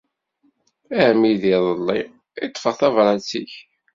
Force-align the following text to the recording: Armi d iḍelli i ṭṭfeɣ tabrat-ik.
Armi 1.03 1.33
d 1.41 1.43
iḍelli 1.55 1.99
i 2.43 2.45
ṭṭfeɣ 2.49 2.73
tabrat-ik. 2.79 3.53